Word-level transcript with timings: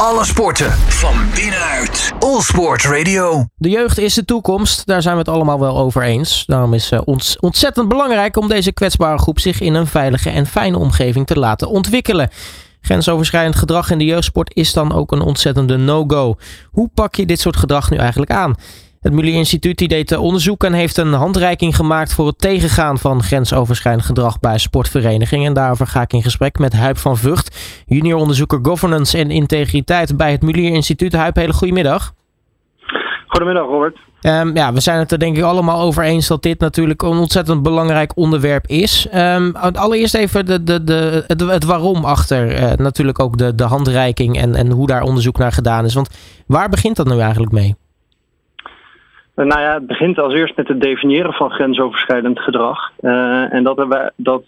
Alle 0.00 0.24
sporten 0.24 0.72
van 0.72 1.14
binnenuit. 1.34 2.12
All 2.18 2.40
Sport 2.40 2.84
Radio. 2.84 3.46
De 3.56 3.70
jeugd 3.70 3.98
is 3.98 4.14
de 4.14 4.24
toekomst, 4.24 4.86
daar 4.86 5.02
zijn 5.02 5.14
we 5.14 5.20
het 5.20 5.28
allemaal 5.28 5.60
wel 5.60 5.78
over 5.78 6.02
eens. 6.02 6.44
Daarom 6.46 6.74
is 6.74 6.90
het 6.90 7.04
ons 7.04 7.38
ontzettend 7.40 7.88
belangrijk 7.88 8.36
om 8.36 8.48
deze 8.48 8.72
kwetsbare 8.72 9.18
groep 9.18 9.38
zich 9.40 9.60
in 9.60 9.74
een 9.74 9.86
veilige 9.86 10.30
en 10.30 10.46
fijne 10.46 10.78
omgeving 10.78 11.26
te 11.26 11.38
laten 11.38 11.68
ontwikkelen. 11.68 12.30
Grensoverschrijdend 12.80 13.56
gedrag 13.56 13.90
in 13.90 13.98
de 13.98 14.04
jeugdsport 14.04 14.54
is 14.54 14.72
dan 14.72 14.92
ook 14.92 15.12
een 15.12 15.20
ontzettende 15.20 15.76
no-go. 15.76 16.36
Hoe 16.70 16.90
pak 16.94 17.14
je 17.14 17.26
dit 17.26 17.40
soort 17.40 17.56
gedrag 17.56 17.90
nu 17.90 17.96
eigenlijk 17.96 18.30
aan? 18.30 18.54
Het 19.06 19.14
Mulier 19.14 19.34
Instituut 19.34 19.78
die 19.78 19.88
deed 19.88 20.16
onderzoek 20.16 20.64
en 20.64 20.72
heeft 20.72 20.96
een 20.96 21.12
handreiking 21.12 21.76
gemaakt 21.76 22.14
voor 22.14 22.26
het 22.26 22.38
tegengaan 22.38 22.98
van 22.98 23.22
grensoverschrijdend 23.22 24.06
gedrag 24.06 24.40
bij 24.40 24.58
sportverenigingen. 24.58 25.46
En 25.46 25.52
daarover 25.52 25.86
ga 25.86 26.00
ik 26.00 26.12
in 26.12 26.22
gesprek 26.22 26.58
met 26.58 26.72
Huip 26.72 26.98
van 26.98 27.16
Vught, 27.16 27.56
junior 27.86 28.18
onderzoeker 28.18 28.58
governance 28.62 29.18
en 29.18 29.30
integriteit 29.30 30.16
bij 30.16 30.30
het 30.30 30.42
Mulier 30.42 30.72
Instituut. 30.72 31.12
Huip, 31.12 31.36
hele 31.36 31.52
goedemiddag. 31.52 32.12
Goedemiddag 33.26 33.66
Robert. 33.66 33.98
Um, 34.20 34.56
ja, 34.56 34.72
we 34.72 34.80
zijn 34.80 34.98
het 34.98 35.12
er 35.12 35.18
denk 35.18 35.36
ik 35.36 35.42
allemaal 35.42 35.80
over 35.80 36.04
eens 36.04 36.26
dat 36.26 36.42
dit 36.42 36.60
natuurlijk 36.60 37.02
een 37.02 37.16
ontzettend 37.16 37.62
belangrijk 37.62 38.16
onderwerp 38.16 38.66
is. 38.66 39.08
Um, 39.14 39.56
allereerst 39.56 40.14
even 40.14 40.46
de, 40.46 40.62
de, 40.62 40.84
de, 40.84 41.24
het, 41.26 41.40
het 41.40 41.64
waarom 41.64 42.04
achter 42.04 42.60
uh, 42.60 42.72
natuurlijk 42.72 43.20
ook 43.20 43.38
de, 43.38 43.54
de 43.54 43.64
handreiking 43.64 44.38
en, 44.38 44.54
en 44.54 44.70
hoe 44.70 44.86
daar 44.86 45.02
onderzoek 45.02 45.38
naar 45.38 45.52
gedaan 45.52 45.84
is. 45.84 45.94
Want 45.94 46.10
waar 46.46 46.68
begint 46.68 46.96
dat 46.96 47.08
nu 47.08 47.18
eigenlijk 47.18 47.52
mee? 47.52 47.74
Nou 49.44 49.60
ja, 49.60 49.74
het 49.74 49.86
begint 49.86 50.18
als 50.18 50.34
eerst 50.34 50.56
met 50.56 50.68
het 50.68 50.80
definiëren 50.80 51.32
van 51.32 51.50
grensoverschrijdend 51.50 52.40
gedrag. 52.40 52.90
Uh, 53.00 53.52
en 53.52 53.64
dat 53.64 53.76
hebben 53.76 53.98
we, 53.98 54.12
dat, 54.16 54.44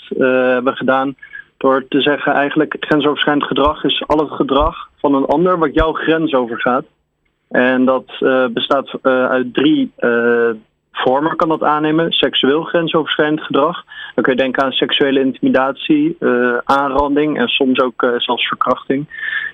we 0.64 0.70
gedaan 0.74 1.14
door 1.56 1.88
te 1.88 2.00
zeggen 2.00 2.32
eigenlijk 2.32 2.76
grensoverschrijdend 2.80 3.46
gedrag 3.46 3.84
is 3.84 4.02
al 4.06 4.18
het 4.18 4.30
gedrag 4.30 4.88
van 5.00 5.14
een 5.14 5.24
ander 5.24 5.58
wat 5.58 5.74
jouw 5.74 5.92
grens 5.92 6.34
overgaat. 6.34 6.84
En 7.48 7.84
dat 7.84 8.04
bestaat 8.52 8.98
uit 9.02 9.54
drie 9.54 9.92
vormen 10.92 11.36
kan 11.36 11.48
dat 11.48 11.62
aannemen. 11.62 12.12
Seksueel 12.12 12.62
grensoverschrijdend 12.62 13.40
gedrag. 13.40 13.84
Dan 14.14 14.24
kun 14.24 14.32
je 14.32 14.42
denken 14.42 14.62
aan 14.62 14.72
seksuele 14.72 15.20
intimidatie, 15.20 16.16
aanranding 16.64 17.38
en 17.38 17.48
soms 17.48 17.80
ook 17.80 18.14
zelfs 18.16 18.46
verkrachting. 18.48 19.06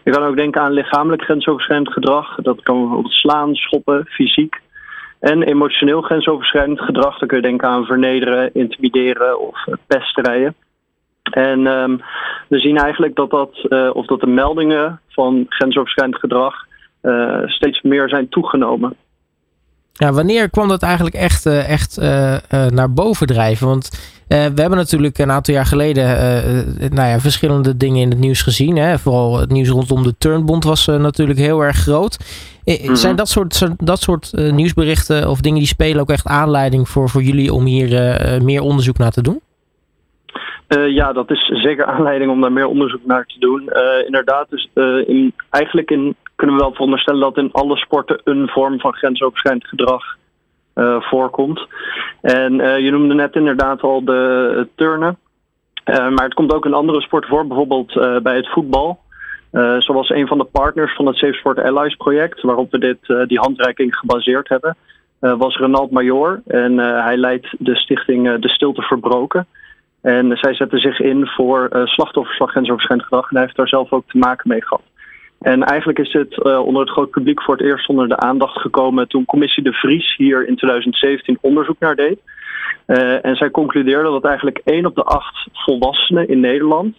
Je 0.04 0.10
kan 0.10 0.22
ook 0.22 0.36
denken 0.36 0.60
aan 0.60 0.72
lichamelijk 0.72 1.22
grensoverschrijdend 1.22 1.92
gedrag. 1.92 2.34
Dat 2.34 2.62
kan 2.62 2.80
bijvoorbeeld 2.80 3.12
slaan, 3.12 3.54
schoppen, 3.54 4.06
fysiek. 4.06 4.62
En 5.24 5.42
emotioneel 5.42 6.02
grensoverschrijdend 6.02 6.80
gedrag, 6.80 7.18
dan 7.18 7.28
kun 7.28 7.36
je 7.36 7.42
denken 7.42 7.68
aan 7.68 7.84
vernederen, 7.84 8.50
intimideren 8.54 9.40
of 9.40 9.64
pesterijen. 9.86 10.54
En 11.22 11.66
um, 11.66 12.00
we 12.48 12.58
zien 12.58 12.76
eigenlijk 12.76 13.14
dat, 13.14 13.30
dat, 13.30 13.66
uh, 13.68 13.90
of 13.92 14.06
dat 14.06 14.20
de 14.20 14.26
meldingen 14.26 15.00
van 15.08 15.44
grensoverschrijdend 15.48 16.20
gedrag 16.20 16.54
uh, 17.02 17.42
steeds 17.44 17.82
meer 17.82 18.08
zijn 18.08 18.28
toegenomen. 18.28 18.96
Ja, 19.96 20.12
wanneer 20.12 20.50
kwam 20.50 20.68
dat 20.68 20.82
eigenlijk 20.82 21.14
echt, 21.14 21.46
uh, 21.46 21.68
echt 21.68 21.96
naar 22.70 22.92
boven 22.92 23.26
drijven? 23.26 23.66
Want 23.66 23.90
we 24.28 24.34
hebben 24.34 24.70
natuurlijk 24.70 25.18
een 25.18 25.30
aantal 25.30 25.54
jaar 25.54 25.66
geleden 25.66 26.06
nou 26.94 27.08
ja, 27.08 27.20
verschillende 27.20 27.76
dingen 27.76 28.02
in 28.02 28.10
het 28.10 28.18
nieuws 28.18 28.42
gezien. 28.42 28.76
Hè? 28.76 28.98
Vooral 28.98 29.38
het 29.38 29.50
nieuws 29.50 29.68
rondom 29.68 30.02
de 30.02 30.14
Turnbond 30.18 30.64
was 30.64 30.86
natuurlijk 30.86 31.38
heel 31.38 31.60
erg 31.60 31.76
groot. 31.76 32.18
Mm-hmm. 32.64 32.96
Zijn 32.96 33.16
dat 33.16 33.28
soort, 33.28 33.68
dat 33.76 34.00
soort 34.00 34.32
nieuwsberichten 34.32 35.30
of 35.30 35.40
dingen 35.40 35.58
die 35.58 35.68
spelen 35.68 36.00
ook 36.00 36.10
echt 36.10 36.26
aanleiding 36.26 36.88
voor, 36.88 37.08
voor 37.08 37.22
jullie 37.22 37.52
om 37.52 37.64
hier 37.64 38.18
meer 38.42 38.60
onderzoek 38.60 38.98
naar 38.98 39.12
te 39.12 39.22
doen? 39.22 39.40
Uh, 40.68 40.94
ja, 40.94 41.12
dat 41.12 41.30
is 41.30 41.50
zeker 41.62 41.84
aanleiding 41.84 42.30
om 42.30 42.40
daar 42.40 42.52
meer 42.52 42.66
onderzoek 42.66 43.06
naar 43.06 43.26
te 43.26 43.38
doen. 43.38 43.62
Uh, 43.72 44.06
inderdaad, 44.06 44.46
dus, 44.50 44.68
uh, 44.74 45.08
in, 45.08 45.34
eigenlijk 45.50 45.90
in, 45.90 46.16
kunnen 46.36 46.56
we 46.56 46.62
wel 46.62 46.72
veronderstellen 46.72 47.20
dat 47.20 47.36
in 47.36 47.52
alle 47.52 47.76
sporten 47.76 48.20
een 48.24 48.48
vorm 48.48 48.80
van 48.80 48.94
grensoverschrijdend 48.94 49.66
gedrag 49.66 50.16
voorkomt. 51.00 51.66
En 52.20 52.52
je 52.82 52.90
noemde 52.90 53.14
net 53.14 53.34
inderdaad 53.34 53.82
al 53.82 54.04
de 54.04 54.68
turnen. 54.74 55.18
maar 55.84 56.24
het 56.24 56.34
komt 56.34 56.52
ook 56.52 56.66
in 56.66 56.74
andere 56.74 57.00
sporten 57.00 57.30
voor, 57.30 57.46
bijvoorbeeld 57.46 58.22
bij 58.22 58.36
het 58.36 58.48
voetbal. 58.48 58.98
Zoals 59.78 60.10
een 60.10 60.26
van 60.26 60.38
de 60.38 60.44
partners 60.44 60.94
van 60.94 61.06
het 61.06 61.16
Safe 61.16 61.32
Sport 61.32 61.58
Allies 61.58 61.96
project, 61.96 62.42
waarop 62.42 62.70
we 62.70 62.78
dit, 62.78 63.28
die 63.28 63.38
handreiking 63.38 63.96
gebaseerd 63.96 64.48
hebben, 64.48 64.76
was 65.18 65.56
Renald 65.56 65.90
Major. 65.90 66.42
En 66.46 66.78
hij 66.78 67.16
leidt 67.16 67.54
de 67.58 67.76
stichting 67.76 68.38
De 68.38 68.48
Stilte 68.48 68.82
Verbroken. 68.82 69.46
En 70.02 70.36
zij 70.36 70.54
zetten 70.54 70.78
zich 70.78 71.00
in 71.00 71.26
voor 71.26 71.68
slachtoffers 71.84 72.36
van 72.36 72.48
grensoverschrijdend 72.48 73.08
gedrag. 73.08 73.28
En 73.28 73.36
hij 73.36 73.44
heeft 73.44 73.56
daar 73.56 73.68
zelf 73.68 73.92
ook 73.92 74.08
te 74.08 74.18
maken 74.18 74.48
mee 74.48 74.62
gehad. 74.62 74.82
En 75.44 75.62
eigenlijk 75.62 75.98
is 75.98 76.12
het 76.12 76.42
onder 76.42 76.82
het 76.82 76.90
groot 76.90 77.10
publiek 77.10 77.42
voor 77.42 77.56
het 77.56 77.66
eerst 77.66 77.88
onder 77.88 78.08
de 78.08 78.16
aandacht 78.16 78.60
gekomen 78.60 79.08
toen 79.08 79.24
commissie 79.24 79.62
De 79.62 79.72
Vries 79.72 80.16
hier 80.16 80.48
in 80.48 80.56
2017 80.56 81.38
onderzoek 81.40 81.78
naar 81.78 81.96
deed. 81.96 82.18
en 83.22 83.36
zij 83.36 83.50
concludeerde 83.50 84.10
dat 84.10 84.24
eigenlijk 84.24 84.60
één 84.64 84.86
op 84.86 84.94
de 84.94 85.02
acht 85.02 85.48
volwassenen 85.52 86.28
in 86.28 86.40
Nederland, 86.40 86.96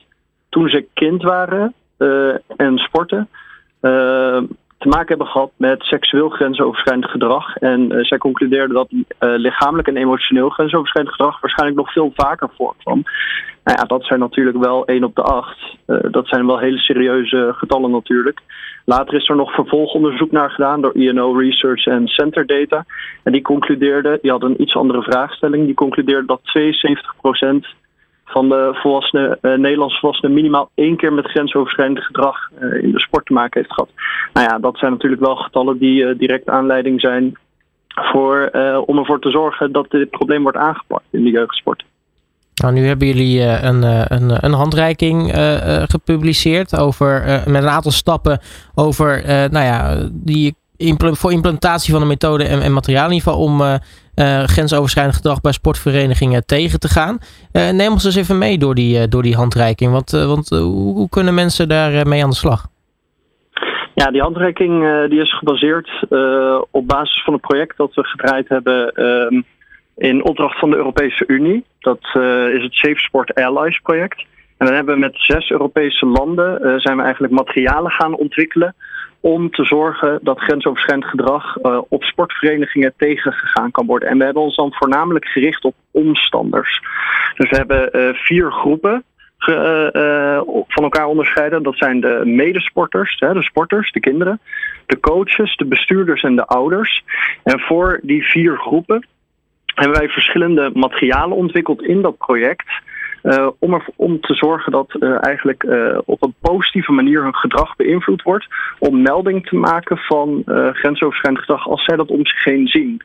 toen 0.50 0.70
ze 0.70 0.88
kind 0.94 1.24
waren, 1.24 1.74
uh, 1.98 2.36
en 2.56 2.78
sporten 2.78 3.30
te 4.86 4.92
maken 4.92 5.08
hebben 5.08 5.28
gehad 5.28 5.52
met 5.58 5.84
seksueel 5.84 6.30
grensoverschrijdend 6.30 7.12
gedrag. 7.12 7.56
En 7.56 7.94
uh, 7.94 8.04
zij 8.04 8.18
concludeerden 8.18 8.76
dat 8.76 8.88
lichamelijk 9.20 9.88
en 9.88 9.98
emotioneel 9.98 10.50
grensoverschrijdend 10.50 11.16
gedrag 11.16 11.42
waarschijnlijk 11.42 11.80
nog 11.80 11.92
veel 11.92 12.12
vaker 12.16 12.50
voorkwam. 12.58 13.04
Nou 13.64 13.78
ja, 13.80 13.84
dat 13.84 14.06
zijn 14.06 14.20
natuurlijk 14.20 14.58
wel 14.58 14.86
1 14.86 15.04
op 15.04 15.16
de 15.16 15.22
8. 15.22 15.78
dat 16.12 16.28
zijn 16.28 16.46
wel 16.46 16.60
hele 16.60 16.78
serieuze 16.78 17.54
getallen 17.58 17.92
natuurlijk. 17.92 18.40
Later 18.86 19.14
is 19.14 19.30
er 19.30 19.36
nog 19.36 19.54
vervolgonderzoek 19.54 20.32
naar 20.32 20.50
gedaan 20.50 20.82
door 20.82 20.96
INO 20.96 21.32
Research 21.38 21.86
en 21.86 22.08
Center 22.08 22.46
Data. 22.46 22.86
En 23.24 23.32
die 23.32 23.42
concludeerden, 23.42 24.20
die 24.22 24.32
hadden 24.32 24.50
een 24.50 24.62
iets 24.62 24.76
andere 24.76 25.02
vraagstelling, 25.02 25.66
die 25.66 25.74
concludeerden 25.74 26.26
dat 26.26 26.42
72% 26.42 27.85
van 28.26 28.50
de 28.50 28.70
volwassenen, 28.74 29.38
uh, 29.42 29.58
Nederlandse 29.58 30.00
volwassenen 30.00 30.36
minimaal 30.36 30.70
één 30.74 30.98
keer 30.98 31.14
met 31.14 31.26
grensoverschrijdend 31.26 32.00
gedrag 32.04 32.38
uh, 32.60 32.84
in 32.84 32.92
de 32.92 33.00
sport 33.00 33.26
te 33.26 33.34
maken 33.34 33.62
heeft 33.62 33.74
gehad. 33.74 33.90
Nou 34.34 34.48
ja, 34.50 34.60
dat 34.60 34.78
zijn 34.78 34.92
natuurlijk 34.92 35.22
wel 35.22 35.36
getallen 35.36 35.78
die 35.78 36.04
uh, 36.04 36.18
direct 36.18 36.50
aanleiding 36.50 37.02
zijn 37.02 37.38
voor, 37.88 38.50
om 38.86 38.98
ervoor 38.98 39.20
te 39.20 39.30
zorgen 39.30 39.72
dat 39.72 39.92
dit 39.92 40.10
probleem 40.10 40.42
wordt 40.42 40.58
aangepakt 40.58 41.06
in 41.12 41.24
de 41.24 41.30
jeugdsport. 41.30 41.86
Nou, 42.56 42.74
nu 42.74 42.88
hebben 42.88 43.08
jullie 43.08 43.42
een, 43.42 43.84
een, 44.14 44.46
een 44.46 44.54
handreiking 44.54 45.32
gepubliceerd 45.90 46.80
over, 46.80 47.44
met 47.46 47.64
een 47.64 47.70
aantal 47.70 47.92
stappen 47.92 48.40
over 48.74 49.24
nou 49.26 49.66
ja, 49.66 50.10
die 50.12 50.56
voor 50.78 51.32
implementatie 51.32 51.92
van 51.92 52.02
de 52.02 52.08
methode 52.08 52.44
en, 52.44 52.74
materiaal 52.74 53.06
in 53.06 53.14
ieder 53.14 53.28
geval 53.28 53.44
om 53.44 53.62
uh, 53.62 54.44
grensoverschrijdend 54.44 55.16
gedrag 55.16 55.42
bij 55.42 55.52
sportverenigingen 55.52 56.46
tegen 56.46 56.80
te 56.80 56.88
gaan. 56.88 57.18
Uh, 57.54 57.70
neem 57.70 57.92
ons 57.92 58.06
eens 58.06 58.16
even 58.16 58.38
mee 58.38 58.58
door 58.58 58.76
die, 58.76 59.08
door 59.08 59.22
die 59.22 59.36
handreiking. 59.36 59.92
Want, 59.92 60.12
want 60.12 60.50
hoe, 60.50 61.10
kunnen 61.10 61.34
mensen 61.34 61.68
daar 61.68 62.08
mee 62.08 62.24
aan 62.24 62.30
de 62.30 62.36
slag? 62.36 62.68
Ja, 63.94 64.12
die 64.12 64.22
handreiking 64.22 65.08
die 65.10 65.22
is 65.22 65.38
gebaseerd 65.38 65.90
op 66.72 66.88
basis 66.88 67.24
van 67.24 67.34
een 67.34 67.40
project 67.40 67.78
dat 67.78 67.94
we 67.94 68.04
gedraaid 68.04 68.50
hebben 68.50 68.92
ehm, 68.92 69.42
in 69.98 70.24
opdracht 70.24 70.60
van 70.60 70.70
de 70.70 70.76
Europese 70.76 71.24
Unie. 71.28 71.66
Dat 71.80 72.00
is 72.54 72.64
het 72.64 72.74
Safe 72.74 73.00
Sport 73.00 73.34
Allies 73.34 73.80
project. 73.80 74.26
En 74.58 74.66
dan 74.66 74.76
hebben 74.76 74.94
we 74.94 75.00
met 75.00 75.16
zes 75.18 75.50
Europese 75.50 76.06
landen 76.06 76.82
zijn 76.82 76.98
we 76.98 77.04
eigenlijk 77.04 77.34
materialen 77.34 77.92
gaan 77.92 78.16
ontwikkelen 78.16 78.76
om 79.26 79.50
te 79.50 79.64
zorgen 79.64 80.20
dat 80.22 80.40
grensoverschrijdend 80.40 81.10
gedrag 81.10 81.58
uh, 81.58 81.82
op 81.90 82.04
sportverenigingen 82.04 82.94
tegengegaan 82.98 83.72
kan 83.72 83.86
worden. 83.86 84.10
En 84.10 84.18
we 84.18 84.24
hebben 84.24 84.44
ons 84.44 84.56
dan 84.56 84.74
voornamelijk 84.74 85.26
gericht 85.26 85.64
op 85.64 85.76
omstanders. 85.92 86.82
Dus 87.36 87.50
we 87.50 87.56
hebben 87.56 87.90
uh, 87.92 88.14
vier 88.14 88.52
groepen 88.52 89.04
ge, 89.38 89.90
uh, 89.94 90.64
van 90.68 90.84
elkaar 90.84 91.06
onderscheiden. 91.06 91.64
Dat 91.64 91.78
zijn 91.78 92.00
de 92.00 92.22
medesporters, 92.26 93.18
de 93.18 93.44
sporters, 93.44 93.92
de 93.92 94.00
kinderen, 94.00 94.40
de 94.86 95.00
coaches, 95.00 95.56
de 95.56 95.66
bestuurders 95.66 96.24
en 96.24 96.36
de 96.36 96.46
ouders. 96.46 97.04
En 97.44 97.60
voor 97.60 98.00
die 98.04 98.24
vier 98.24 98.58
groepen 98.58 99.08
hebben 99.66 99.98
wij 99.98 100.10
verschillende 100.10 100.72
materialen 100.74 101.38
ontwikkeld 101.38 101.84
in 101.84 102.02
dat 102.02 102.18
project 102.18 102.68
uh, 103.26 103.48
om, 103.60 103.74
er, 103.74 103.86
om 103.96 104.20
te 104.20 104.34
zorgen 104.34 104.72
dat 104.72 104.96
uh, 105.00 105.26
eigenlijk 105.26 105.64
uh, 105.64 105.98
op 106.06 106.24
een 106.24 106.34
positieve 106.42 106.92
manier 106.92 107.24
hun 107.24 107.36
gedrag 107.36 107.76
beïnvloed 107.76 108.22
wordt. 108.22 108.48
Om 108.80 109.02
melding 109.02 109.48
te 109.48 109.56
maken 109.56 109.98
van 109.98 110.42
grensoverschrijdend 110.74 111.46
gedrag 111.46 111.68
als 111.68 111.84
zij 111.84 111.96
dat 111.96 112.10
om 112.10 112.26
zich 112.26 112.44
heen 112.44 112.68
zien. 112.68 113.02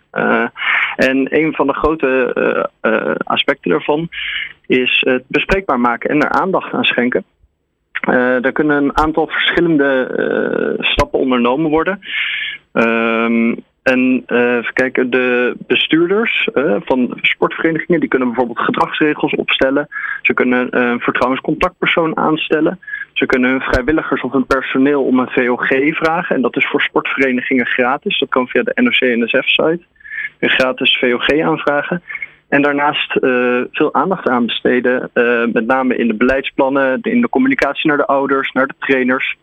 en 0.97 1.37
een 1.37 1.55
van 1.55 1.67
de 1.67 1.75
grote 1.75 2.69
aspecten 3.25 3.71
daarvan 3.71 4.09
is 4.67 5.03
het 5.07 5.25
bespreekbaar 5.27 5.81
maken 5.81 6.11
en 6.11 6.21
er 6.21 6.31
aandacht 6.31 6.73
aan 6.73 6.85
schenken. 6.85 7.25
Uh, 8.09 8.45
er 8.45 8.53
kunnen 8.53 8.77
een 8.77 8.99
aantal 8.99 9.27
verschillende 9.27 10.77
stappen 10.81 11.19
ondernomen 11.19 11.71
worden. 11.71 12.01
Uh, 12.73 13.57
en 13.83 14.25
uh, 14.27 14.57
even 14.57 14.73
kijken, 14.73 15.11
de 15.11 15.57
bestuurders 15.67 16.49
uh, 16.55 16.77
van 16.85 17.19
sportverenigingen 17.21 18.01
die 18.01 18.09
kunnen 18.09 18.29
bijvoorbeeld 18.29 18.59
gedragsregels 18.59 19.35
opstellen. 19.35 19.89
Ze 20.23 20.35
kunnen 20.35 20.81
een 20.81 21.01
vertrouwenscontactpersoon 21.01 22.17
aanstellen. 22.17 22.81
Ze 23.13 23.27
kunnen 23.27 23.51
hun 23.51 23.61
vrijwilligers 23.61 24.23
of 24.23 24.33
hun 24.33 24.47
personeel 24.47 25.05
om 25.05 25.19
een 25.19 25.31
VOG 25.31 25.69
vragen. 25.97 26.37
En 26.37 26.43
dat 26.43 26.57
is 26.57 26.67
voor 26.67 26.83
sportverenigingen 26.83 27.67
gratis. 27.67 28.19
Dat 28.19 28.29
kan 28.29 28.49
via 28.49 28.63
de 28.63 28.83
NOC-NSF-site. 28.83 29.83
Een 30.39 30.51
gratis 30.51 30.99
VOG 30.99 31.41
aanvragen. 31.41 32.03
En 32.49 32.63
daarnaast 32.63 33.13
veel 33.73 33.95
aandacht 33.95 34.29
aan 34.29 34.47
besteden. 34.47 35.11
Met 35.53 35.67
name 35.67 35.97
in 35.97 36.07
de 36.07 36.15
beleidsplannen, 36.15 36.99
in 37.03 37.21
de 37.21 37.29
communicatie 37.29 37.89
naar 37.89 37.97
de 37.97 38.07
ouders, 38.07 38.53
naar 38.53 38.67
de 38.67 38.75
trainers. 38.79 39.37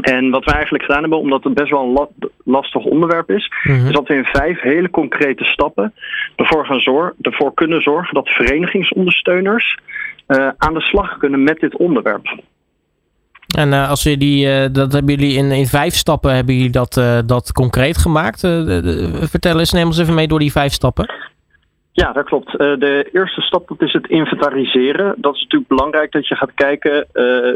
En 0.00 0.30
wat 0.30 0.44
we 0.44 0.52
eigenlijk 0.52 0.84
gedaan 0.84 1.00
hebben, 1.00 1.18
omdat 1.18 1.44
het 1.44 1.54
best 1.54 1.70
wel 1.70 1.82
een 1.82 2.28
lastig 2.44 2.84
onderwerp 2.84 3.30
is, 3.30 3.52
is 3.64 3.92
dat 3.92 4.08
we 4.08 4.14
in 4.14 4.24
vijf 4.24 4.60
hele 4.60 4.90
concrete 4.90 5.44
stappen 5.44 5.94
ervoor, 6.36 6.66
gaan 6.66 6.80
zor 6.80 7.14
ervoor 7.20 7.54
kunnen 7.54 7.82
zorgen 7.82 8.14
dat 8.14 8.28
verenigingsondersteuners 8.28 9.78
uh, 10.28 10.48
aan 10.56 10.74
de 10.74 10.80
slag 10.80 11.18
kunnen 11.18 11.42
met 11.42 11.60
dit 11.60 11.76
onderwerp. 11.76 12.40
En 13.56 13.72
uh, 13.72 13.90
als 13.90 14.02
je 14.02 14.16
die, 14.16 14.46
uh, 14.46 14.66
dat 14.72 14.92
hebben 14.92 15.14
jullie 15.14 15.36
in, 15.36 15.50
in 15.50 15.66
vijf 15.66 15.94
stappen 15.94 16.34
hebben 16.34 16.54
jullie 16.54 16.70
dat, 16.70 16.94
dat 17.26 17.52
concreet 17.52 17.96
gemaakt. 17.98 18.40
vertel 19.20 19.58
eens, 19.58 19.72
neem 19.72 19.86
ons 19.86 19.98
even 19.98 20.14
mee 20.14 20.28
door 20.28 20.38
die 20.38 20.52
vijf 20.52 20.72
stappen. 20.72 21.10
Ja, 21.96 22.12
dat 22.12 22.24
klopt. 22.24 22.52
de 22.58 23.08
eerste 23.12 23.40
stap 23.40 23.68
dat 23.68 23.82
is 23.82 23.92
het 23.92 24.08
inventariseren. 24.08 25.14
Dat 25.16 25.34
is 25.34 25.42
natuurlijk 25.42 25.70
belangrijk 25.70 26.12
dat 26.12 26.28
je 26.28 26.36
gaat 26.36 26.54
kijken 26.54 27.06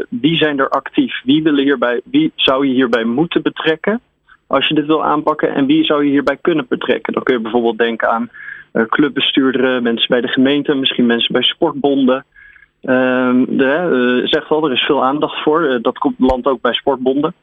wie 0.09 0.35
zijn 0.35 0.59
er 0.59 0.69
actief, 0.69 1.21
wie, 1.23 1.43
willen 1.43 1.63
hierbij, 1.63 2.01
wie 2.03 2.31
zou 2.35 2.67
je 2.67 2.73
hierbij 2.73 3.03
moeten 3.03 3.41
betrekken 3.41 4.01
als 4.47 4.67
je 4.67 4.73
dit 4.73 4.85
wil 4.85 5.03
aanpakken 5.03 5.53
en 5.53 5.65
wie 5.65 5.83
zou 5.83 6.03
je 6.03 6.11
hierbij 6.11 6.37
kunnen 6.41 6.65
betrekken. 6.69 7.13
Dan 7.13 7.23
kun 7.23 7.35
je 7.35 7.41
bijvoorbeeld 7.41 7.77
denken 7.77 8.09
aan 8.09 8.29
clubbestuurderen, 8.87 9.83
mensen 9.83 10.07
bij 10.07 10.21
de 10.21 10.27
gemeente, 10.27 10.75
misschien 10.75 11.05
mensen 11.05 11.33
bij 11.33 11.43
sportbonden. 11.43 12.25
Uh, 12.83 13.43
de, 13.47 14.19
uh, 14.21 14.27
zegt 14.29 14.49
er 14.49 14.71
is 14.71 14.81
veel 14.81 15.03
aandacht 15.03 15.43
voor. 15.43 15.61
Uh, 15.63 15.81
dat 15.81 15.97
komt 15.97 16.19
land 16.19 16.45
ook 16.45 16.61
bij 16.61 16.73
sportbonden. 16.73 17.33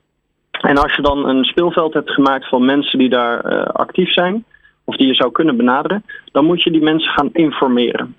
En 0.50 0.76
als 0.76 0.94
je 0.94 1.02
dan 1.02 1.28
een 1.28 1.44
speelveld 1.44 1.94
hebt 1.94 2.10
gemaakt 2.10 2.48
van 2.48 2.64
mensen 2.64 2.98
die 2.98 3.08
daar 3.08 3.52
uh, 3.52 3.62
actief 3.62 4.12
zijn, 4.12 4.44
of 4.88 4.96
die 4.96 5.06
je 5.06 5.14
zou 5.14 5.30
kunnen 5.30 5.56
benaderen, 5.56 6.04
dan 6.32 6.44
moet 6.44 6.62
je 6.62 6.70
die 6.70 6.82
mensen 6.82 7.12
gaan 7.12 7.30
informeren. 7.32 8.16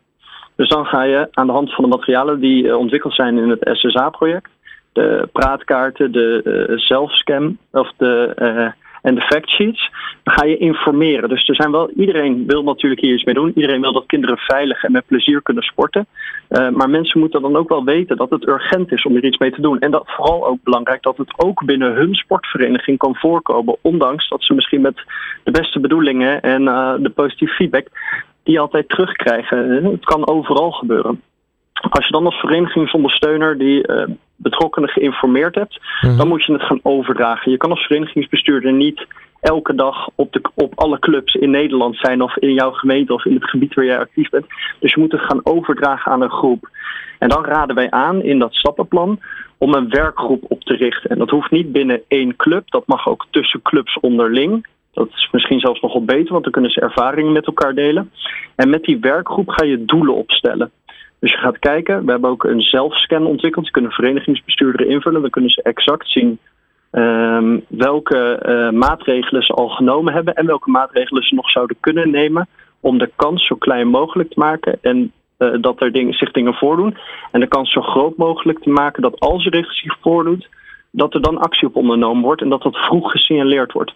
Dus 0.56 0.70
dan 0.70 0.86
ga 0.86 1.04
je 1.04 1.28
aan 1.32 1.48
de 1.48 1.54
hand 1.54 1.74
van 1.74 1.84
de 1.84 1.90
materialen 1.90 2.40
die 2.40 2.78
ontwikkeld 2.78 3.14
zijn 3.14 3.38
in 3.38 3.50
het 3.50 3.70
SSA-project, 3.72 4.50
de 4.94 5.30
praatkaarten, 5.32 6.12
de 6.12 6.74
zelfscan 6.76 7.58
of 7.72 7.92
de 7.98 8.74
en 9.02 9.16
de 9.16 9.22
factsheets, 9.22 9.92
dan 10.24 10.34
ga 10.34 10.46
je 10.46 10.58
informeren. 10.58 11.30
Dus 11.30 11.48
er 11.48 11.56
zijn 11.56 11.72
wel, 11.72 11.90
iedereen 11.90 12.44
wil 12.48 12.64
natuurlijk 12.64 13.02
hier 13.02 13.14
iets 13.14 13.24
mee 13.24 13.36
doen. 13.36 13.52
Iedereen 13.56 13.82
wil 13.82 13.94
dat 13.94 14.06
kinderen 14.06 14.38
veilig 14.38 14.84
en 14.84 14.92
met 14.92 15.06
plezier 15.06 15.42
kunnen 15.42 15.64
sporten. 15.64 16.08
Uh, 16.50 16.70
maar 16.70 16.90
mensen 16.90 17.20
moeten 17.20 17.42
dan 17.42 17.56
ook 17.56 17.70
wel 17.70 17.84
weten 17.84 18.18
dat 18.18 18.30
het 18.30 18.48
urgent 18.48 18.92
is 18.92 19.04
om 19.04 19.16
er 19.16 19.24
iets 19.24 19.38
mee 19.38 19.52
te 19.52 19.62
doen. 19.62 19.80
En 19.80 19.92
dat 19.92 20.04
vooral 20.06 20.48
ook 20.48 20.64
belangrijk 20.64 21.04
dat 21.04 21.18
het 21.18 21.34
ook 21.36 21.66
binnen 21.66 21.94
hun 21.94 22.16
sportvereniging 22.16 22.98
kan 22.98 23.16
voorkomen. 23.16 23.78
Ondanks 23.82 24.30
dat 24.30 24.44
ze 24.44 24.54
misschien 24.54 24.82
met 24.82 25.04
de 25.44 25.52
beste 25.52 25.80
bedoelingen 25.80 26.42
en 26.42 26.62
uh, 26.62 26.94
de 27.00 27.10
positieve 27.10 27.54
feedback 27.54 27.88
die 28.44 28.60
altijd 28.60 28.90
terugkrijgen. 28.90 29.86
Het 29.86 30.06
kan 30.06 30.28
overal 30.28 30.72
gebeuren. 30.72 31.22
Als 31.90 32.06
je 32.06 32.12
dan 32.12 32.26
als 32.26 32.40
verenigingsondersteuner 32.40 33.58
die 33.58 33.88
uh, 33.88 34.04
betrokkenen 34.42 34.90
geïnformeerd 34.90 35.56
hebt, 35.56 35.80
mm. 36.02 36.18
dan 36.18 36.28
moet 36.28 36.46
je 36.46 36.54
het 36.54 36.62
gaan 36.62 36.80
overdragen. 36.84 37.52
Je 37.52 37.58
kan 37.58 37.70
als 37.70 37.86
verenigingsbestuurder 37.86 38.74
niet 38.74 39.06
elke 39.42 39.76
dag 39.76 40.10
op, 40.16 40.34
de, 40.34 40.42
op 40.56 40.74
alle 40.76 41.00
clubs 41.00 41.34
in 41.34 41.50
Nederland 41.50 41.98
zijn 41.98 42.22
of 42.22 42.38
in 42.38 42.54
jouw 42.54 42.72
gemeente 42.72 43.14
of 43.14 43.26
in 43.26 43.34
het 43.34 43.50
gebied 43.50 43.74
waar 43.74 43.86
jij 43.86 44.00
actief 44.00 44.30
bent. 44.30 44.46
Dus 44.80 44.94
je 44.94 45.00
moet 45.00 45.12
het 45.12 45.22
gaan 45.22 45.46
overdragen 45.46 46.12
aan 46.12 46.22
een 46.22 46.30
groep. 46.30 46.70
En 47.20 47.30
dan 47.30 47.46
raden 47.46 47.76
wij 47.76 47.92
aan 47.92 48.22
in 48.22 48.40
dat 48.40 48.54
stappenplan 48.54 49.20
om 49.58 49.74
een 49.74 49.90
werkgroep 49.90 50.44
op 50.48 50.64
te 50.64 50.76
richten. 50.76 51.10
En 51.10 51.18
dat 51.18 51.30
hoeft 51.30 51.52
niet 51.52 51.72
binnen 51.72 52.02
één 52.08 52.36
club, 52.36 52.72
dat 52.72 52.88
mag 52.88 53.08
ook 53.08 53.26
tussen 53.30 53.62
clubs 53.62 54.00
onderling. 54.00 54.68
Dat 54.94 55.08
is 55.16 55.30
misschien 55.32 55.60
zelfs 55.60 55.82
nog 55.82 55.94
wel 55.94 56.06
beter, 56.06 56.32
want 56.32 56.44
dan 56.44 56.52
kunnen 56.52 56.72
ze 56.72 56.82
ervaringen 56.82 57.32
met 57.32 57.46
elkaar 57.46 57.74
delen. 57.74 58.12
En 58.56 58.70
met 58.70 58.84
die 58.84 59.00
werkgroep 59.00 59.50
ga 59.50 59.66
je 59.66 59.86
doelen 59.86 60.16
opstellen. 60.16 60.72
Dus 61.20 61.32
je 61.32 61.38
gaat 61.38 61.60
kijken, 61.60 62.06
we 62.06 62.12
hebben 62.12 62.30
ook 62.30 62.44
een 62.44 62.62
zelfscan 62.62 63.26
ontwikkeld. 63.26 63.64
Die 63.64 63.74
kunnen 63.74 63.92
verenigingsbestuurderen 63.92 64.90
invullen. 64.90 65.22
Dan 65.22 65.30
kunnen 65.30 65.52
ze 65.52 65.62
exact 65.62 66.10
zien 66.10 66.40
um, 66.92 67.66
welke 67.68 68.44
uh, 68.46 68.80
maatregelen 68.80 69.44
ze 69.44 69.54
al 69.54 69.70
genomen 69.70 70.14
hebben 70.14 70.36
en 70.36 70.46
welke 70.46 70.70
maatregelen 70.70 71.24
ze 71.24 71.36
nog 71.36 71.50
zouden 71.50 71.78
kunnen 71.80 72.10
nemen 72.10 72.48
om 72.80 72.98
de 72.98 73.12
kans 73.16 73.46
zo 73.46 73.56
klein 73.56 73.88
mogelijk 73.88 74.30
te 74.30 74.40
maken 74.40 74.78
en 74.82 75.12
uh, 75.38 75.62
dat 75.62 75.82
er 75.82 75.92
dingen, 75.92 76.14
zich 76.14 76.32
dingen 76.32 76.54
voordoen. 76.54 76.98
En 77.32 77.40
de 77.40 77.48
kans 77.48 77.72
zo 77.72 77.82
groot 77.82 78.18
mogelijk 78.18 78.60
te 78.60 78.70
maken 78.70 79.02
dat 79.02 79.20
als 79.20 79.46
er 79.46 79.68
zich 79.70 79.98
voordoet, 80.02 80.50
dat 80.92 81.14
er 81.14 81.22
dan 81.22 81.38
actie 81.38 81.68
op 81.68 81.76
ondernomen 81.76 82.24
wordt 82.24 82.42
en 82.42 82.50
dat 82.50 82.62
dat 82.62 82.78
vroeg 82.78 83.12
gesignaleerd 83.12 83.72
wordt. 83.72 83.94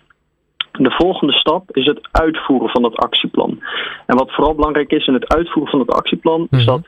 De 0.71 0.91
volgende 0.91 1.33
stap 1.33 1.77
is 1.77 1.85
het 1.85 2.07
uitvoeren 2.11 2.69
van 2.69 2.81
dat 2.81 2.95
actieplan. 2.95 3.63
En 4.05 4.17
wat 4.17 4.31
vooral 4.31 4.55
belangrijk 4.55 4.91
is 4.91 5.07
in 5.07 5.13
het 5.13 5.27
uitvoeren 5.27 5.71
van 5.71 5.79
het 5.79 5.93
actieplan, 5.93 6.47
is 6.49 6.65
mhm. 6.65 6.65
dat 6.65 6.87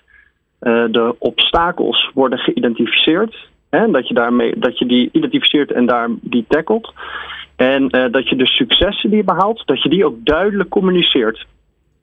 de 0.65 1.15
obstakels 1.19 2.11
worden 2.13 2.39
geïdentificeerd. 2.39 3.35
Hè, 3.69 3.91
dat, 3.91 4.07
je 4.07 4.13
daarmee, 4.13 4.59
dat 4.59 4.79
je 4.79 4.85
die 4.85 5.09
identificeert 5.11 5.71
en 5.71 5.85
daar 5.85 6.09
die 6.21 6.45
tackelt. 6.47 6.93
En 7.55 7.83
uh, 7.83 8.05
dat 8.11 8.29
je 8.29 8.35
de 8.35 8.47
successen 8.47 9.09
die 9.09 9.19
je 9.19 9.25
behaalt, 9.25 9.61
dat 9.65 9.83
je 9.83 9.89
die 9.89 10.05
ook 10.05 10.15
duidelijk 10.25 10.69
communiceert. 10.69 11.45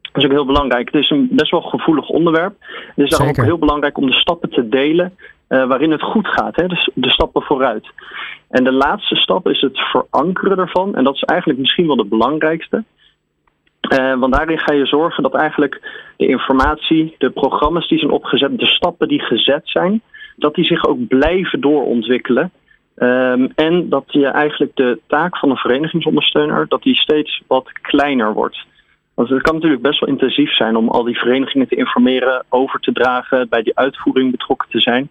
Dat 0.03 0.23
is 0.23 0.25
ook 0.25 0.37
heel 0.37 0.47
belangrijk. 0.47 0.93
Het 0.93 1.03
is 1.03 1.11
een 1.11 1.29
best 1.31 1.51
wel 1.51 1.61
gevoelig 1.61 2.09
onderwerp. 2.09 2.55
Het 2.95 3.13
is 3.13 3.21
ook 3.21 3.37
heel 3.37 3.59
belangrijk 3.59 3.99
om 3.99 4.07
de 4.07 4.13
stappen 4.13 4.51
te 4.51 4.69
delen 4.69 5.17
uh, 5.49 5.67
waarin 5.67 5.91
het 5.91 6.03
goed 6.03 6.29
gaat. 6.29 6.57
Hè? 6.57 6.67
Dus 6.67 6.91
de 6.95 7.11
stappen 7.11 7.43
vooruit. 7.43 7.91
En 8.49 8.65
de 8.65 8.73
laatste 8.73 9.15
stap 9.15 9.49
is 9.49 9.61
het 9.61 9.79
verankeren 9.79 10.59
ervan. 10.59 10.95
En 10.95 11.05
dat 11.05 11.15
is 11.15 11.23
eigenlijk 11.23 11.59
misschien 11.59 11.87
wel 11.87 11.97
de 11.97 12.05
belangrijkste. 12.05 12.85
Uh, 13.93 14.19
want 14.19 14.33
daarin 14.33 14.59
ga 14.59 14.73
je 14.73 14.87
zorgen 14.87 15.23
dat 15.23 15.35
eigenlijk 15.35 15.81
de 16.17 16.27
informatie, 16.27 17.15
de 17.19 17.31
programma's 17.31 17.89
die 17.89 17.99
zijn 17.99 18.11
opgezet, 18.11 18.59
de 18.59 18.67
stappen 18.67 19.09
die 19.09 19.21
gezet 19.21 19.63
zijn, 19.65 20.03
dat 20.37 20.55
die 20.55 20.65
zich 20.65 20.87
ook 20.87 21.07
blijven 21.09 21.61
doorontwikkelen. 21.61 22.51
Um, 22.97 23.53
en 23.55 23.89
dat 23.89 24.05
je 24.07 24.27
eigenlijk 24.27 24.77
de 24.77 25.01
taak 25.07 25.39
van 25.39 25.51
een 25.51 25.57
verenigingsondersteuner, 25.57 26.69
dat 26.69 26.83
die 26.83 26.97
steeds 26.97 27.43
wat 27.47 27.73
kleiner 27.73 28.33
wordt. 28.33 28.65
Want 29.15 29.29
het 29.29 29.43
kan 29.43 29.55
natuurlijk 29.55 29.83
best 29.83 30.01
wel 30.01 30.09
intensief 30.09 30.55
zijn 30.55 30.77
om 30.77 30.89
al 30.89 31.05
die 31.05 31.19
verenigingen 31.19 31.69
te 31.69 31.77
informeren, 31.77 32.45
over 32.49 32.81
te 32.81 32.93
dragen, 32.93 33.49
bij 33.49 33.63
die 33.63 33.79
uitvoering 33.79 34.31
betrokken 34.31 34.69
te 34.71 34.81
zijn. 34.81 35.09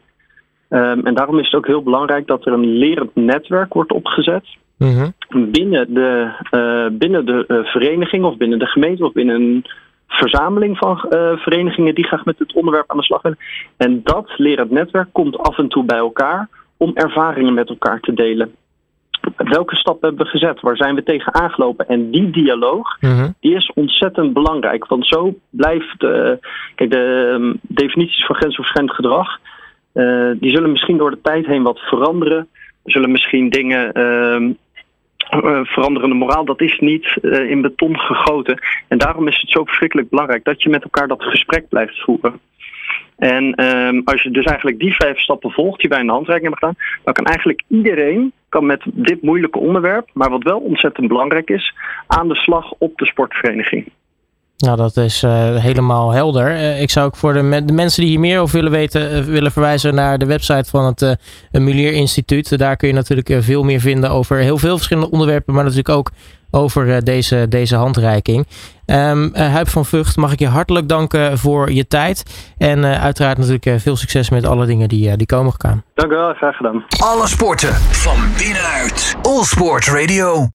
Um, 0.70 1.06
en 1.06 1.14
daarom 1.14 1.40
is 1.40 1.46
het 1.46 1.56
ook 1.56 1.68
heel 1.68 1.84
belangrijk 1.84 2.28
dat 2.28 2.46
er 2.46 2.54
een 2.54 2.78
lerend 2.78 3.16
netwerk 3.16 3.74
wordt 3.74 3.92
opgezet. 3.92 4.46
Mhm. 4.82 5.10
Binnen 5.52 5.94
de, 5.94 6.32
uh, 6.52 6.98
binnen 6.98 7.26
de 7.26 7.46
uh, 7.48 7.66
vereniging 7.66 8.24
of 8.24 8.38
binnen 8.38 8.60
de 8.60 8.66
gemeente 8.66 9.06
of 9.06 9.12
binnen 9.12 9.36
een 9.36 9.66
verzameling 10.08 10.78
van 10.78 11.06
uh, 11.10 11.38
verenigingen 11.38 11.96
die 11.96 12.06
graag 12.06 12.26
met 12.26 12.40
het 12.40 12.54
onderwerp 12.54 12.92
aan 12.92 12.98
de 12.98 13.04
slag 13.04 13.22
willen. 13.22 13.38
En 13.78 14.02
dat 14.04 14.34
lerend 14.38 14.72
netwerk 14.72 15.08
komt 15.12 15.38
af 15.38 15.58
en 15.58 15.68
toe 15.68 15.84
bij 15.84 15.98
elkaar 15.98 16.50
om 16.78 16.92
ervaringen 16.94 17.54
met 17.54 17.70
elkaar 17.70 18.00
te 18.00 18.14
delen. 18.14 18.56
Welke 19.38 19.76
stappen 19.76 20.08
hebben 20.08 20.26
we 20.26 20.32
gezet? 20.32 20.62
Waar 20.62 20.78
zijn 20.78 20.96
we 20.96 21.04
tegen 21.04 21.34
aangelopen? 21.34 21.88
En 21.88 22.12
die 22.12 22.30
dialoog, 22.30 22.98
mhm. 23.00 23.30
die 23.40 23.56
is 23.56 23.72
ontzettend 23.74 24.34
belangrijk. 24.34 24.88
Want 24.88 25.08
zo 25.08 25.36
blijft, 25.50 25.98
kijk, 26.76 26.92
de 26.92 27.32
um, 27.34 27.60
definities 27.62 28.26
van 28.26 28.36
grensoverschrijdend 28.36 28.96
gedrag, 28.96 29.40
die 30.40 30.50
zullen 30.50 30.72
misschien 30.72 30.98
door 30.98 31.12
de 31.12 31.22
tijd 31.22 31.46
heen 31.46 31.64
wat 31.64 31.80
veranderen. 31.80 32.48
Er 32.84 32.92
zullen 32.92 33.12
misschien 33.12 33.50
dingen 33.50 33.92
uh, 35.30 35.60
veranderende 35.64 36.16
moraal, 36.16 36.46
dat 36.46 36.62
is 36.62 36.80
niet 36.80 37.18
uh, 37.22 37.50
in 37.50 37.62
beton 37.62 38.00
gegoten. 38.00 38.60
En 38.88 38.98
daarom 38.98 39.28
is 39.28 39.42
het 39.42 39.50
zo 39.50 39.64
verschrikkelijk 39.64 40.10
belangrijk 40.10 40.44
dat 40.44 40.64
je 40.64 40.70
met 40.70 40.84
elkaar 40.84 41.08
dat 41.08 41.24
gesprek 41.24 41.70
blijft 41.70 42.02
voeren. 42.04 42.40
En 43.18 43.66
um, 43.66 44.02
als 44.06 44.22
je 44.22 44.32
dus 44.32 44.46
eigenlijk 44.46 44.80
die 44.80 44.96
vijf 44.96 45.20
stappen 45.20 45.52
volgt 45.52 45.80
die 45.80 45.90
wij 45.90 46.00
in 46.00 46.06
de 46.06 46.12
handreiking 46.12 46.50
hebben 46.50 46.70
gedaan, 46.70 47.00
dan 47.04 47.14
kan 47.14 47.26
eigenlijk 47.26 47.64
iedereen 47.68 48.34
kan 48.50 48.66
met 48.66 48.82
dit 48.86 49.22
moeilijke 49.22 49.60
onderwerp, 49.60 50.10
maar 50.14 50.30
wat 50.30 50.44
wel 50.44 50.60
ontzettend 50.60 51.08
belangrijk 51.08 51.50
is, 51.50 51.76
aan 52.08 52.28
de 52.28 52.36
slag 52.36 52.72
op 52.78 52.98
de 52.98 53.06
sportvereniging. 53.06 53.92
Nou, 54.62 54.78
dat 54.78 54.98
is 54.98 55.24
uh, 55.24 55.56
helemaal 55.56 56.12
helder. 56.12 56.52
Uh, 56.52 56.82
ik 56.82 56.90
zou 56.90 57.06
ook 57.06 57.16
voor 57.16 57.34
de, 57.34 57.66
de, 57.66 57.74
mensen 57.74 58.02
die 58.02 58.10
hier 58.10 58.20
meer 58.20 58.40
over 58.40 58.56
willen 58.56 58.72
weten, 58.72 59.18
uh, 59.18 59.24
willen 59.24 59.52
verwijzen 59.52 59.96
naar 59.96 60.18
de 60.18 60.26
website 60.26 60.70
van 60.70 60.86
het 60.86 61.18
Mulier 61.52 61.94
Instituut. 61.94 62.58
Daar 62.58 62.76
kun 62.76 62.88
je 62.88 62.94
natuurlijk 62.94 63.36
veel 63.40 63.64
meer 63.64 63.80
vinden 63.80 64.10
over 64.10 64.38
heel 64.38 64.58
veel 64.58 64.76
verschillende 64.76 65.12
onderwerpen, 65.12 65.54
maar 65.54 65.64
natuurlijk 65.64 65.98
ook 65.98 66.12
over 66.52 67.04
deze, 67.04 67.48
deze 67.48 67.76
handreiking. 67.76 68.48
Um, 68.86 69.36
Huip 69.36 69.68
van 69.68 69.86
Vught, 69.86 70.16
mag 70.16 70.32
ik 70.32 70.40
je 70.40 70.48
hartelijk 70.48 70.90
danken 70.90 71.38
voor 71.38 71.72
je 71.72 71.88
tijd. 71.88 72.54
En 72.58 72.86
uiteraard 72.86 73.38
natuurlijk 73.38 73.82
veel 73.82 73.96
succes 73.96 74.30
met 74.30 74.46
alle 74.46 74.66
dingen 74.66 74.90
die, 74.90 75.18
die 75.18 75.28
komen 75.28 75.54
gaan. 75.58 75.84
Dank 75.94 76.12
u 76.12 76.16
wel, 76.16 76.34
graag 76.34 76.56
gedaan. 76.56 76.86
Alle 77.00 77.28
sporten 77.28 77.74
van 77.76 78.18
binnenuit. 78.38 79.16
All 79.22 79.44
Sport 79.44 79.88
Radio. 79.88 80.50